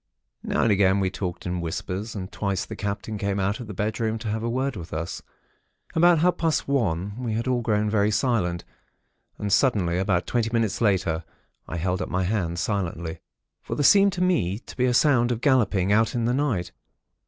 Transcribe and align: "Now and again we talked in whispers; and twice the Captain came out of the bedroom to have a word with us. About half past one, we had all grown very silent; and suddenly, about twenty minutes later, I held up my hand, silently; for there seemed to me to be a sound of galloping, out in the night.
"Now 0.41 0.63
and 0.63 0.71
again 0.71 0.99
we 0.99 1.11
talked 1.11 1.45
in 1.45 1.61
whispers; 1.61 2.15
and 2.15 2.31
twice 2.31 2.65
the 2.65 2.75
Captain 2.75 3.19
came 3.19 3.39
out 3.39 3.59
of 3.59 3.67
the 3.67 3.73
bedroom 3.75 4.17
to 4.17 4.29
have 4.29 4.41
a 4.41 4.49
word 4.49 4.75
with 4.75 4.91
us. 4.95 5.21
About 5.93 6.17
half 6.17 6.37
past 6.37 6.67
one, 6.67 7.13
we 7.21 7.33
had 7.33 7.47
all 7.47 7.61
grown 7.61 7.87
very 7.87 8.09
silent; 8.09 8.65
and 9.37 9.53
suddenly, 9.53 9.99
about 9.99 10.25
twenty 10.25 10.49
minutes 10.51 10.81
later, 10.81 11.23
I 11.67 11.77
held 11.77 12.01
up 12.01 12.09
my 12.09 12.23
hand, 12.23 12.57
silently; 12.57 13.19
for 13.61 13.75
there 13.75 13.83
seemed 13.83 14.13
to 14.13 14.23
me 14.23 14.57
to 14.57 14.75
be 14.75 14.85
a 14.85 14.93
sound 14.95 15.31
of 15.31 15.39
galloping, 15.39 15.91
out 15.91 16.15
in 16.15 16.25
the 16.25 16.33
night. 16.33 16.71